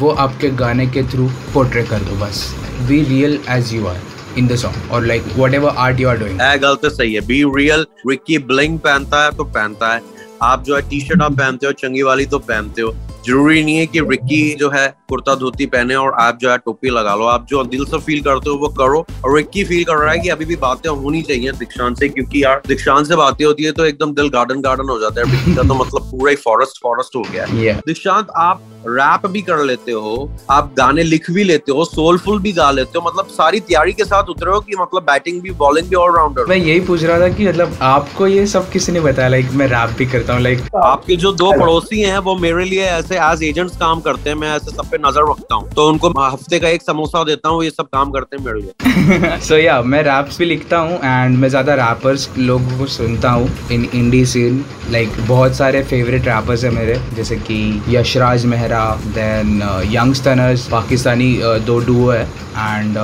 वो 0.00 0.10
आपके 0.10 0.50
गाने 0.62 0.86
के 0.86 1.02
थ्रू 1.02 1.28
पोर्ट्रे 1.54 1.82
कर 1.82 1.98
दो 1.98 2.16
बस। 2.16 2.54
Be 2.88 3.02
real 3.04 3.38
as 3.48 3.74
you 3.74 3.86
are 3.86 4.00
in 4.38 4.48
the 4.48 4.56
song 4.56 4.92
और 4.92 5.06
like 5.06 5.24
whatever 5.54 5.74
art 5.78 6.00
you 6.00 6.08
are 6.08 6.18
doing 6.18 6.40
है 6.40 6.58
गलत 6.58 6.86
सही 6.92 7.14
है। 7.14 7.20
बी 7.26 7.42
रियल 7.56 7.86
रिक्की 8.08 8.38
ब्लिंग 8.46 8.78
पहनता 8.78 9.24
है 9.24 9.36
तो 9.36 9.44
पहनता 9.46 9.94
है। 9.94 10.00
आप 10.42 10.64
जो 10.64 10.76
है 10.76 10.88
टी 10.90 11.00
शर्ट 11.00 11.22
आप 11.22 11.36
पहनते 11.36 11.66
हो 11.66 11.72
चंगी 11.74 12.02
वाली 12.02 12.26
तो 12.26 12.38
पहनते 12.40 12.82
हो। 12.82 12.94
ज़रूरी 13.26 13.62
नहीं 13.62 13.76
है 13.76 13.86
कि 13.86 14.00
रिक्की 14.00 14.54
जो 14.58 14.68
है 14.70 14.86
कुर्ता 15.08 15.34
धोती 15.34 15.66
पहने 15.66 15.94
और 15.94 16.12
आप 16.20 16.38
जो 16.40 16.50
है 16.50 16.56
टोपी 16.58 16.90
लगा 16.90 17.14
लो। 17.14 17.24
आप 17.26 17.46
जो 17.48 17.62
दिल 17.64 17.84
से 17.84 17.98
फील 17.98 18.20
करते 18.22 18.50
हो 18.50 18.56
वो 18.56 18.68
करो 18.78 19.04
और 19.24 19.36
रिक्की 19.36 19.64
फील 19.64 19.82
कर 19.84 19.96
रहा 19.96 20.12
है 20.12 20.18
कि 20.18 20.28
अभी 20.28 20.44
भी 20.44 20.56
बातें 20.56 20.88
होनी 20.90 21.22
चाहिए 21.22 21.52
दीक्षांत 21.54 21.98
से 21.98 22.08
क्योंकि 22.08 22.42
यार 22.44 22.62
दीक्षांत 22.68 23.06
से 23.06 23.16
बातें 23.16 23.44
होती 23.44 23.64
है 23.64 23.72
तो 23.72 23.84
एकदम 23.84 24.14
दिल 24.14 24.28
गार्डन 24.28 24.60
गार्डन 24.60 24.88
हो 24.88 24.98
जाता 25.00 25.20
है। 25.20 25.30
रिक्की 25.32 25.54
का 25.54 25.62
तो 25.62 25.74
मतलब 25.74 26.10
पूरा 26.10 26.30
ही 26.30 26.36
फॉरेस्ट 26.36 26.82
फॉरेस्ट 26.82 27.16
हो 27.16 27.22
गया 27.32 27.44
है। 27.44 27.62
Yeah. 27.64 27.86
दीक्षांत 27.86 28.30
आप 28.36 28.62
रैप 28.86 29.26
भी 29.26 29.40
कर 29.42 29.62
लेते 29.64 29.92
हो 29.92 30.30
आप 30.50 30.72
गाने 30.76 31.02
लिख 31.02 31.30
भी 31.30 31.44
लेते 31.44 31.72
हो 31.72 31.84
सोलफुल 31.84 32.40
भी 32.40 32.52
गा 32.52 32.70
लेते 32.70 32.98
हो 32.98 33.04
मतलब 33.06 33.26
सारी 33.28 33.60
तैयारी 33.60 33.92
के 33.92 34.04
साथ 34.04 34.28
उतरे 34.28 34.50
हो 34.50 34.60
कि 34.60 34.76
मतलब 34.80 35.02
बैटिंग 35.02 35.40
भी 35.42 35.50
बॉलिंग 35.58 35.88
भी 35.88 35.96
ऑलराउंडर 35.96 36.46
मैं 36.46 36.56
यही 36.56 36.80
पूछ 36.80 37.02
रहा 37.02 37.18
था 37.20 37.28
कि 37.28 37.48
मतलब 37.48 37.78
आपको 37.82 38.26
ये 38.26 38.46
सब 38.46 38.70
किसी 38.70 38.92
ने 38.92 39.00
बताया 39.00 39.28
लाइक 39.28 39.50
मैं 39.52 39.66
रैप 39.66 39.96
भी 39.98 40.06
करता 40.06 40.32
हूँ 40.32 40.42
लाइक 40.42 40.62
आपके 40.84 41.16
जो 41.16 41.32
दो 41.32 41.50
पड़ोसी 41.52 42.00
हैं 42.00 42.18
वो 42.18 42.36
मेरे 42.36 42.64
लिए 42.64 42.84
ऐसे 42.84 43.18
एज 43.18 43.42
एजेंट्स 43.42 43.76
काम 43.76 44.00
करते 44.00 44.30
हैं 44.30 44.36
मैं 44.36 44.54
ऐसे 44.56 44.70
सब 44.70 44.90
पे 44.90 44.98
नज़र 44.98 45.30
रखता 45.30 45.54
हूँ। 45.54 45.70
तो 45.70 45.88
उनको 45.88 46.08
हफ़्ते 46.20 46.58
का 46.60 46.68
एक 46.68 46.82
समोसा 46.82 47.24
देता 47.24 47.48
हूँ 47.48 47.64
ये 47.64 47.70
सब 47.70 47.86
काम 47.86 48.10
करते 48.10 48.36
हैं 48.36 48.44
मेरे 48.44 48.60
लिए। 48.60 49.38
सो 49.48 49.56
या 49.56 49.80
मैं 49.82 50.02
रैप्स 50.02 50.38
भी 50.38 50.44
लिखता 50.44 50.78
हूँ 50.78 50.98
एंड 51.04 51.38
मैं 51.38 51.48
ज़्यादा 51.48 51.74
रैपर्स 51.74 52.28
लोगों 52.38 52.78
को 52.78 52.86
सुनता 52.86 53.30
हूँ 53.30 53.50
इन 53.72 53.88
इंडी 53.94 54.24
सीन 54.26 54.64
लाइक 54.90 55.08
बहुत 55.28 55.54
सारे 55.54 55.82
फेवरेट 55.84 56.26
रैपर्स 56.26 56.64
है 56.64 56.70
मेरे 56.70 57.00
जैसे 57.14 57.36
कि 57.40 57.58
Yashraj 57.88 58.46
Mahal 58.68 58.78
Kayra 58.78 58.94
then 59.14 59.62
young 59.94 60.14
stunners 60.14 60.68
Pakistani 60.68 61.36
uh, 61.36 61.66
दो 61.66 61.78
डुओ 61.78 62.10
है 62.10 62.22
एंड 62.58 62.96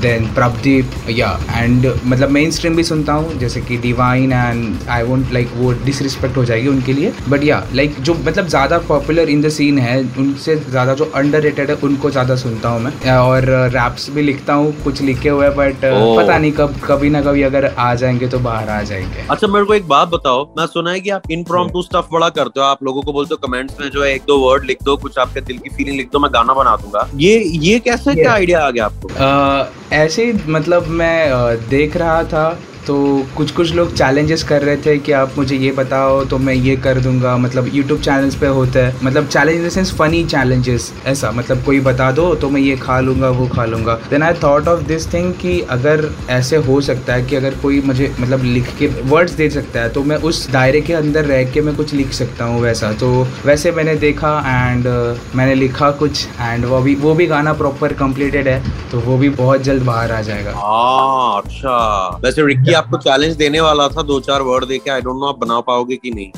देन 0.00 0.26
प्रभदीप 0.34 0.90
या 1.10 1.38
एंड 1.56 1.86
मतलब 2.04 2.28
मेन 2.28 2.50
स्ट्रीम 2.50 2.76
भी 2.76 2.84
सुनता 2.84 3.12
हूँ 3.12 3.38
जैसे 3.38 3.60
कि 3.60 3.76
Divine 3.76 4.32
and 4.32 4.88
I 4.88 5.02
won't 5.02 5.32
like 5.32 5.50
वो 5.54 5.72
डिसरिस्पेक्ट 5.84 6.36
हो 6.36 6.44
जाएगी 6.44 6.68
उनके 6.68 6.92
लिए 6.92 7.12
बट 7.28 7.44
या 7.44 7.62
लाइक 7.74 8.00
जो 8.00 8.14
मतलब 8.14 8.46
ज़्यादा 8.46 8.78
पॉपुलर 8.78 9.28
इन 9.28 9.42
द 9.42 9.48
सीन 9.48 9.78
है 9.78 10.00
उनसे 10.18 10.56
ज़्यादा 10.56 10.94
जो 10.94 11.04
अंडर 11.04 11.46
है 11.46 11.74
उनको 11.84 12.10
ज़्यादा 12.10 12.36
सुनता 12.36 12.68
हूँ 12.68 12.80
मैं 12.80 13.12
और 13.12 13.44
रैप्स 13.72 14.10
भी 14.10 14.22
लिखता 14.22 14.54
हूँ 14.54 14.72
कुछ 14.84 15.02
लिखे 15.02 15.28
हुए 15.28 15.48
बट 15.48 15.88
Oh. 15.90 16.16
पता 16.16 16.38
नहीं 16.38 16.52
कब 16.52 16.74
कभी 16.84 17.10
ना 17.10 17.20
कभी 17.20 17.42
अगर 17.42 17.64
आ 17.78 17.94
जाएँगे 17.94 18.28
तो 18.28 18.38
बाहर 18.38 18.68
आ 18.68 18.82
जाएँगे 18.82 19.26
अच्छा 19.30 19.46
मेरे 19.46 19.64
को 19.64 19.74
एक 19.74 19.88
बात 19.88 20.08
बताओ 20.08 20.54
मैं 20.58 20.66
सुना 20.66 20.90
है 20.90 21.00
कि 21.00 21.10
आप 21.10 21.30
इनप्रॉम्प्टू 21.30 21.82
स्टफ़ 21.82 22.12
बड़ा 22.12 22.28
करते 22.28 22.60
हो 22.60 22.66
आप 22.66 22.82
लोगों 22.82 23.02
को 23.02 23.12
बोलते 23.12 23.34
हो 23.34 23.46
कमेंट्स 23.46 23.80
में 23.80 23.90
जो 23.90 24.04
है 24.04 24.14
एक 24.14 24.22
दो 24.22 24.38
वर्ड 24.38 24.64
लिख 24.64 24.82
दो 24.82 24.96
कुछ 24.96 25.09
आपके 25.18 25.40
दिल 25.40 25.58
की 25.58 25.70
फीलिंग 25.70 25.96
लिख 25.96 26.10
दो 26.12 26.18
मैं 26.18 26.30
गाना 26.34 26.54
बना 26.54 26.76
दूँगा। 26.76 27.08
ये 27.16 27.38
ये 27.38 27.78
कैसे 27.80 28.14
क्या 28.14 28.32
आइडिया 28.32 28.66
आ 28.66 28.70
गया 28.70 28.84
आपको? 28.84 29.94
ऐसे 29.96 30.24
ही 30.24 30.32
मतलब 30.48 30.86
मैं 30.86 31.30
देख 31.68 31.96
रहा 31.96 32.22
था 32.24 32.58
तो 32.90 33.26
कुछ 33.36 33.50
कुछ 33.50 33.72
लोग 33.74 33.92
चैलेंजेस 33.94 34.42
कर 34.42 34.62
रहे 34.62 34.76
थे 34.76 34.96
कि 34.98 35.12
आप 35.12 35.34
मुझे 35.38 35.56
ये 35.56 35.70
बताओ 35.72 36.24
तो 36.24 36.38
मैं 36.38 36.54
ये 36.54 36.74
कर 36.76 37.00
दूँगा। 37.00 37.36
मतलब 37.36 37.68
यूट्यूब 37.74 38.00
चैनल्स 38.00 38.34
पे 38.36 38.46
होता 38.46 38.86
है। 38.86 38.94
मतलब 39.04 39.26
challenge 39.26 39.62
in 39.64 39.68
sense 39.70 39.92
funny 39.96 40.22
challenges 40.24 40.92
ऐसा। 41.06 41.30
मतलब 41.30 41.62
कोई 41.64 41.80
बता 41.80 42.10
दो 42.12 42.34
तो 42.34 42.50
मैं 42.50 42.60
ये 42.60 42.76
खा 42.76 42.98
लूँगा 43.00 43.28
वो 43.30 43.46
खा 43.48 43.64
लूँगा। 43.64 43.94
Then 44.10 44.22
I 44.22 44.34
thought 44.42 44.68
of 44.68 44.82
this 44.86 45.06
thing 45.12 45.32
कि 45.42 45.60
अगर 45.70 46.04
ऐसे 46.30 46.56
हो 46.68 46.80
सकता 46.80 47.14
है 47.14 47.24
कि 47.26 47.36
अगर 47.36 47.54
कोई 47.62 47.80
मुझे 47.82 48.12
मतलब 48.20 48.44
लिख 48.44 48.74
के 48.78 48.86
वर्ड्स 49.04 49.32
दे 49.32 49.48
सकता 49.50 49.80
है 49.80 49.88
तो 49.88 50.02
मैं 50.04 50.16
उस 50.30 50.50
दायरे 50.50 50.80
के 50.80 50.94
अंदर 50.94 51.24
रह 51.24 51.44
के 51.52 51.60
मैं 51.60 51.76
कुछ 51.76 51.94
लिख 51.94 52.12
सकता 52.12 52.44
हूँ 52.44 52.60
वैसा। 52.62 52.92
तो 52.94 53.12
वैसे 53.46 53.72
मैंने 53.72 53.94
देखा 53.98 54.34
एंड 54.46 54.86
uh, 54.86 55.36
मैंने 55.36 55.54
लिखा 55.54 55.90
कुछ 56.02 56.26
एंड 56.40 56.64
वो 56.64 56.80
भी 56.80 56.94
वो 56.96 57.14
भी 57.14 57.26
गाना 57.26 57.52
प्रॉपर 57.52 57.92
कंप्लीटेड 57.94 58.48
है 58.48 58.60
तो 58.90 59.00
वो 59.00 59.18
भी 59.18 59.28
बहुत 59.38 59.62
जल्द 59.62 59.82
बाहर 59.82 60.12
आ 60.12 60.20
जाएगा। 60.22 60.52
हाँ 60.56 61.40
अच्छा। 61.42 61.78
वैसे 62.24 62.46
रिक्की 62.46 62.72
आपको 62.80 62.96
चैलेंज 62.98 63.36
देने 63.36 63.60
वाला 63.60 63.88
था 63.88 64.02
दो 64.04 64.20
चार 64.20 64.42
वर्ड 64.42 64.64
देके 64.66 64.90
आई 64.90 65.00
डोंट 65.00 65.20
नो 65.20 65.26
आप 65.26 65.38
बना 65.38 65.60
पाओगे 65.62 65.96
कि 65.96 66.10
नहीं। 66.10 66.32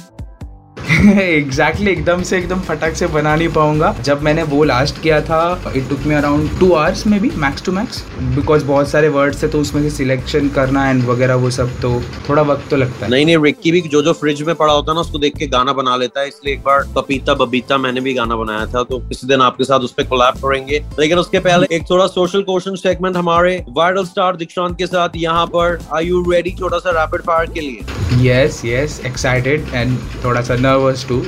एग्जैक्टली 1.02 1.84
exactly, 1.84 1.88
एकदम 1.88 2.22
से 2.22 2.36
एकदम 2.38 2.60
फटक 2.60 2.94
से 2.96 3.06
बना 3.06 3.34
नहीं 3.36 3.48
पाऊँगा। 3.48 3.92
जब 4.02 4.22
मैंने 4.22 4.42
वो 4.42 4.62
लास्ट 4.64 5.00
किया 5.02 5.20
था 5.20 5.72
it 5.76 5.88
took 5.88 6.00
me 6.06 6.14
around 6.14 6.58
two 6.60 6.70
hours 6.72 7.06
में 7.06 7.18
भी 7.20 7.30
मैक्स 7.36 7.64
टू 7.64 7.72
मैक्स 7.72 8.02
बिकॉज़ 8.36 8.64
बहुत 8.64 8.88
सारे 8.88 9.08
वर्ड्स 9.08 9.42
थे 9.42 9.48
तो 9.48 9.60
उसमें 9.60 9.82
से 9.82 9.90
सिलेक्शन 9.90 10.48
करना 10.48 10.88
एंड 10.90 11.04
वगैरह 11.04 11.34
वो 11.34 11.50
सब 11.50 11.70
तो 11.82 11.90
थोड़ा 12.28 12.42
वक्त 12.42 12.68
तो 12.70 12.76
लगता 12.76 13.04
है। 13.04 13.10
नहीं 13.10 13.26
नहीं 13.26 13.38
रिक्की 13.38 13.72
भी 13.72 13.80
जो 13.82 14.02
जो 14.02 14.12
फ्रिज 14.12 14.42
में 14.42 14.54
पड़ा 14.54 14.72
होता 14.72 14.92
है 14.92 14.94
ना 14.94 15.00
उसको 15.00 15.18
देख 15.18 15.36
के 15.38 15.46
गाना 15.46 15.72
बना 15.72 15.96
लेता 15.96 16.20
है। 16.20 16.28
इसलिए 16.28 16.54
एक 16.54 16.60
बार 16.60 16.84
पपीता 16.96 17.34
बबीता 17.34 17.78
मैंने 17.78 18.00
भी 18.00 18.14
गाना 18.14 18.36
बनाया 18.36 18.66
था 18.66 18.82
तो 18.82 18.98
किसी 19.08 19.26
दिन 19.26 19.40
आपके 19.40 19.64
साथ 19.64 19.80
उस 19.80 19.92
पर 19.92 20.04
कोलैब 20.04 20.38
करेंगे। 20.44 20.82
लेकिन 21.00 21.18
उसके 21.18 21.38
पहले 21.40 21.74
एक 21.76 21.90
थोड़ा 21.90 22.06
सोशल 22.06 22.42
क्वेश्चन 22.42 22.76
सेगमेंट 22.76 23.16
हमारे 23.16 23.64
वायरल 23.76 24.04
स्टार 24.04 24.36
दीक्षांत 24.36 24.78
के 24.78 24.86
साथ 24.86 25.16
यहाँ 25.16 25.46
पर 25.56 25.78
आई 25.94 26.06
यू 26.06 26.24
रेडी 26.30 26.50
छोटा 26.60 26.78
सा 26.78 26.90
रैपिड 27.00 27.26
फायर 27.26 27.50
के 27.50 27.60
लिए। 27.60 28.00
यस 28.22 28.60
यस 28.64 29.00
एक्साइटेड 29.06 29.66
एंड 29.74 29.98
थोड़ा 30.24 30.40
सा 30.40 30.54
nervous 30.56 30.90
too 31.08 31.20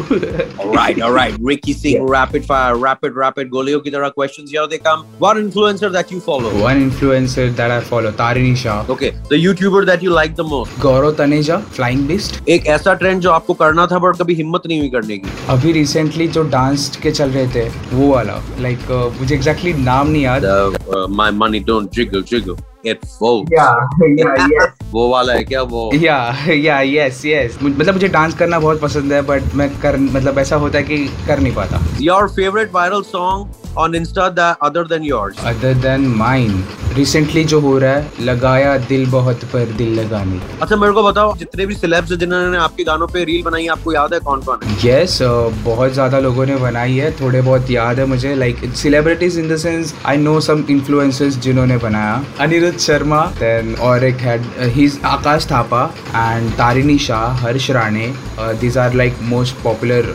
Alright, 0.64 1.00
alright. 1.00 1.37
Ricky 1.40 1.73
Singh, 1.73 1.97
yeah. 1.97 2.12
rapid 2.14 2.44
fire, 2.47 2.76
rapid, 2.76 3.16
rapid. 3.16 3.49
गोलियों 3.50 3.80
की 3.80 3.90
तरह 3.90 4.09
questions. 4.18 4.50
Here 4.50 4.66
they 4.66 4.78
come. 4.78 5.04
One 5.25 5.40
influencer 5.42 5.90
that 5.97 6.12
you 6.14 6.21
follow. 6.28 6.52
One 6.62 6.83
influencer 6.83 7.49
that 7.50 7.71
I 7.71 7.80
follow 7.90 8.11
Tarini 8.21 8.54
Shah 8.56 8.92
Okay. 8.94 9.11
The 9.33 9.40
YouTuber 9.44 9.85
that 9.90 10.04
you 10.06 10.14
like 10.18 10.37
the 10.40 10.49
most. 10.52 10.80
Gaurav 10.83 11.12
Taneja 11.18 11.59
flying 11.76 12.06
beast 12.09 12.49
एक 12.49 12.66
ऐसा 12.76 12.94
trend 13.02 13.21
जो 13.21 13.30
आपको 13.30 13.54
करना 13.62 13.87
था 13.92 13.99
but 13.99 14.16
कभी 14.23 14.35
हिम्मत 14.35 14.66
नहीं 14.66 14.78
हुई 14.80 14.90
करने 14.90 15.18
की 15.18 15.30
अभी 15.50 15.73
रिसेंटली 15.73 16.28
जो 16.28 16.42
डांस 16.50 16.90
के 17.02 17.11
चल 17.11 17.30
रहे 17.30 17.47
थे 17.54 17.68
वो 17.97 18.12
वाला 18.12 18.40
लाइक 18.61 18.90
मुझे 19.21 19.35
एग्जैक्टली 19.35 19.73
exactly 19.73 19.87
नाम 19.87 20.11
नहीं 20.11 20.23
याद 20.23 20.42
The, 20.44 20.85
uh, 20.97 21.09
my 21.09 21.30
money 21.42 21.61
don't 21.73 22.74
jiggle 22.85 23.00
jiggle. 23.00 23.03
It 23.03 23.05
falls. 23.19 23.49
या 23.55 24.75
वो 24.93 25.09
वाला 25.09 25.33
है 25.33 25.45
क्या 25.45 25.62
वो? 25.62 25.91
या 25.95 26.37
या 26.50 26.81
यस 26.81 27.25
यस 27.26 27.59
मतलब 27.62 27.95
मुझे 27.95 28.09
डांस 28.09 28.35
करना 28.35 28.59
बहुत 28.59 28.81
पसंद 28.81 29.12
है 29.12 29.23
बट 29.23 29.43
मैं 29.55 29.81
कर 29.81 29.97
मतलब 29.97 30.38
ऐसा 30.38 30.57
होता 30.57 30.79
है 30.79 30.85
कि 30.85 30.99
कर 31.26 31.38
नहीं 31.38 31.55
पाता। 31.55 31.97
Your 32.00 32.29
favorite 32.29 32.73
viral 32.73 33.05
song 33.05 33.49
on 33.76 33.93
Insta 33.93 34.35
that 34.37 34.57
other 34.62 34.85
than 34.85 35.03
yours. 35.03 35.45
Other 35.45 35.75
than 35.75 36.00
mine 36.00 36.64
recently 36.97 37.45
जो 37.45 37.61
हो 37.61 37.79
रहा 37.79 37.93
है 37.93 38.11
लगाया 38.21 38.79
दिल 38.79 39.11
बहुत 39.11 39.45
पर 39.45 39.64
दिल 39.64 40.00
लगाने। 40.00 40.41
अच्छा 40.62 40.76
मेरे 40.76 40.93
को 40.93 41.03
बताओ 41.03 41.37
जितने 41.37 41.67
भी 41.67 41.75
सिलेब्स 41.75 42.12
जिन्होंने 42.12 42.59
आपके 42.59 42.85
गानों 42.85 43.07
पे 43.07 43.25
रील 43.25 43.43
बनाई 43.43 43.67
आपको 43.67 43.93
याद 43.93 44.14
है 44.14 44.21
कौन 44.21 44.41
कौन 44.41 44.59
है 44.64 44.76
यस 44.85 45.19
बहुत 45.64 45.93
ज़्यादा 45.93 46.19
लोगों 46.19 46.47
ने 46.47 46.57
बनाई 46.57 46.97
है 46.97 47.11
थोड़े 47.21 47.41
बहुत 47.41 47.71
याद 47.71 47.99
है 47.99 48.07
मुझे। 48.07 48.35
Like 48.35 48.57
celebrities 48.75 49.38
in 49.38 49.49
the 49.49 49.57
sense 49.57 49.95
I 50.07 50.17
know 50.17 50.41
some 50.41 50.64
influencers 50.71 51.38
जिन्होंने 51.38 51.76
बनाया। 51.79 52.25
अनिरुद्ध 52.41 52.74
शर्मा 52.78 53.21
देन 53.38 53.75
और 53.83 54.04
एक 54.04 54.16
हेड 54.21 54.47
ही 54.75 54.88
Akash 55.04 55.47
Thapa 55.50 55.83
and 56.09 56.50
Tarini 56.52 56.99
Shah 56.99 57.43
Harsh 57.45 57.71
Rane 57.71 58.12
these 58.61 58.78
are 58.78 58.95
like 58.95 59.19
most 59.23 59.57
popular 59.64 60.14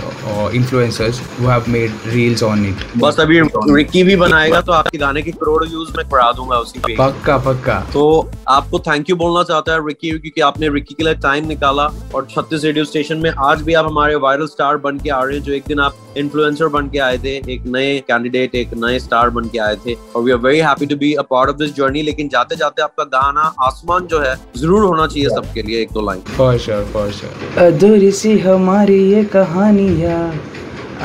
influencers 0.56 1.22
who 1.40 1.48
have 1.48 1.66
made 1.70 1.94
reels 2.08 2.44
on 2.44 2.66
it 2.66 2.86
बस 2.98 3.20
अभी 3.20 3.40
रिक्की 3.76 4.04
भी 4.04 4.16
बनाएगा 4.16 4.62
तो 4.62 4.72
आपके 4.72 4.98
गाने 4.98 5.22
के 5.22 5.32
करोड़ 5.34 5.64
व्यूज़ 5.66 5.92
में 5.98 6.06
करा 6.10 6.32
दूँगा 6.32 6.58
उसी 6.58 6.80
पे। 6.80 6.96
पक्का 6.96 7.38
पक्का। 7.46 7.80
तो 7.94 8.32
आपको 8.48 8.80
थैंक 8.80 9.10
यू 9.10 9.16
बोलना 9.16 9.44
चाहता 9.44 9.74
है 9.74 9.88
रिक्की 9.88 10.10
क्योंकि 10.10 10.42
आपने 10.42 10.70
रिक्की 10.74 10.96
के 10.96 11.04
लिए 11.04 11.16
टाइम 11.24 11.48
निकाला 11.48 11.86
और 12.16 12.28
छत्तीस 12.32 12.64
रेडियो 12.64 12.86
स्टेशन 12.86 13.18
में 13.18 13.30
आज 13.48 13.62
भी 13.62 13.74
आप 13.74 13.86
हमारे 13.86 14.16
वायरल 14.26 14.48
स्टार 14.48 14.78
बन 14.78 14.98
के 15.00 15.10
आ 15.10 15.22
रहे 15.24 15.38
हैं 15.38 15.44
जो 15.44 15.54
एक 15.54 15.64
दिन 15.68 15.80
आप 15.80 15.96
इन्फ्लुएंसर 16.18 16.68
बन 16.68 16.88
के 16.90 17.00
आए 17.00 17.18
थे 17.18 17.36
एक 17.54 17.64
नए 17.76 17.98
कैंडिडेट 18.08 18.56
एक 18.56 18.74
नए 18.78 19.00
स्टार 19.00 19.30
बन 19.30 19.48
के 19.50 19.60
आए 19.60 19.76
थे। 19.86 19.94
और 20.16 20.24
we 20.24 20.32
are 20.32 20.38
very 20.38 20.60
happy 20.60 20.86
to 20.86 20.96
be 20.96 21.14
a 21.14 21.22
part 21.30 21.50
of 21.50 21.58
this 21.58 21.76
journey 21.76 22.02
लेकिन 22.02 22.30
जाते 22.30 22.49
जाते 22.50 22.56
जाते 22.56 22.82
आपका 22.82 23.04
गाना 23.06 23.42
आसमान 23.62 24.06
जो 24.08 24.20
है 24.20 24.36
ज़रूर 24.58 24.84
होना 24.84 25.06
चाहिए 25.08 25.30
सबके 25.30 25.62
लिए 25.62 25.82
एक 25.82 25.92
दो 25.94 26.02
line. 26.02 26.22
For 26.38 26.58
sure 26.58 26.84
for 26.94 27.12
sure 27.12 27.66
अधूरी 27.66 28.12
सी 28.12 28.38
हमारी 28.40 28.98
ये 29.12 29.24
कहानियाँ 29.34 30.22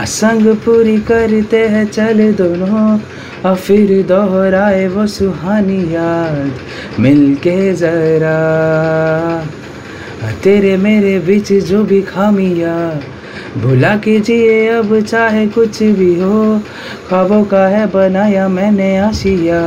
असंग 0.03 0.47
पूरी 0.65 0.97
करते 1.11 1.67
हैं 1.69 1.85
चले 1.89 2.33
दोनों। 2.33 2.99
और 3.45 3.57
फिर 3.57 3.91
दोहराए 4.09 4.87
वो 4.89 5.07
सुहानी 5.07 5.83
याद 5.95 7.01
मिलके 7.01 7.73
जरा। 7.75 8.39
तेरे 10.45 10.77
मेरे 10.77 11.19
बीच 11.21 11.53
जो 11.69 11.83
भी 11.85 12.01
खामियाँ 12.03 13.01
भुला 13.61 13.95
कीजिए 13.97 14.69
अब 14.69 15.01
चाहे 15.03 15.47
कुछ 15.49 15.83
भी 15.99 16.15
हो। 16.21 16.59
ख्वाबों 17.09 17.43
का 17.45 17.67
है 17.69 17.87
बनाया 17.87 18.49
मैंने 18.49 18.97
आशिया। 18.99 19.61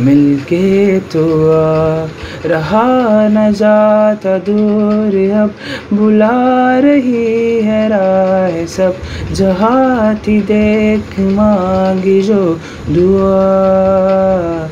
मिलके 0.00 0.98
तो 1.12 1.24
आ 1.52 2.08
रहा 2.46 3.28
न 3.28 3.52
जाता 3.52 4.36
दूर, 4.38 5.14
अब 5.34 5.54
बुला 5.92 6.78
रही 6.78 7.60
है 7.62 7.88
राह 7.88 8.64
सब। 8.66 8.94
जहाँ 9.32 10.14
थी 10.16 10.40
देख 10.42 11.18
मांगी 11.32 12.20
जो 12.22 12.42
दुआ 12.90 14.68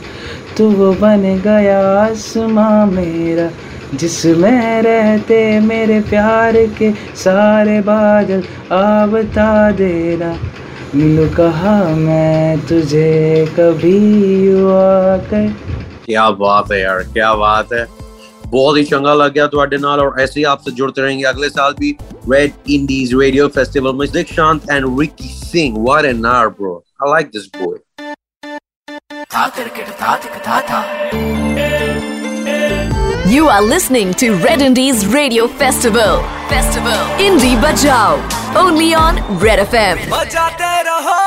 तो 0.56 0.70
वो 0.70 0.92
बन 0.92 1.22
गया 1.44 1.80
आसमां 2.00 2.86
मेरा, 2.86 3.48
जिसमें 3.94 4.82
रहते 4.82 5.38
मेरे 5.60 6.00
प्यार 6.00 6.56
के 6.78 6.90
सारे 7.16 7.80
बादल 7.80 8.42
आ 8.72 9.06
बता 9.06 9.70
देना। 9.72 10.32
मिलू 10.95 11.27
कहा 11.35 11.73
मैं 11.95 12.59
तुझे 12.67 13.09
कभी 13.59 13.97
युवा 14.45 15.17
कर 15.31 15.47
क्या 16.05 16.29
बात 16.37 16.71
है 16.71 16.81
यार 16.81 17.03
क्या 17.13 17.33
बात 17.35 17.73
है 17.73 17.85
बहुत 18.45 18.77
ही 18.77 18.83
चंगा 18.83 19.13
लग 19.13 19.33
गया 19.33 19.47
ਤੁਹਾਡੇ 19.47 19.77
ਨਾਲ 19.77 19.99
और 19.99 20.19
ऐसे 20.21 20.39
ही 20.39 20.43
आपसे 20.53 20.71
जुड़ते 20.77 21.01
रहेंगे 21.01 21.23
अगले 21.25 21.49
साल 21.49 21.73
भी 21.75 21.91
रेड 22.31 22.51
इंडीज 22.69 23.13
रेडियो 23.19 23.47
फेस्टिवल 23.57 23.93
में 23.99 24.07
Dikshant 24.11 24.69
and 24.71 24.99
Ricky 24.99 25.29
Singh 25.35 25.77
what 25.79 26.05
an 26.05 26.25
are 26.33 26.47
bro 26.59 26.73
I 27.03 27.11
like 27.11 27.31
this 27.37 27.47
boy 27.57 27.77
You 33.31 33.47
are 33.49 33.61
listening 33.63 34.13
to 34.15 34.29
Red 34.37 34.61
Indies 34.61 35.03
Radio 35.09 35.47
Festival. 35.61 36.34
Festival. 36.49 37.01
Indie 37.27 37.55
Bajao. 37.65 38.13
Only 38.63 38.89
on 39.05 39.15
Red 39.45 39.59
FM. 39.69 39.97
बजाते 40.11 40.71
रहो 40.89 41.19